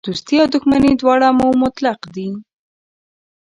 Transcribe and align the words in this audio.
دوستي 0.07 0.35
او 0.41 0.47
دښمني 0.53 0.91
دواړه 1.01 1.27
مو 1.37 1.47
مطلق 1.63 1.99
دي. 2.15 2.29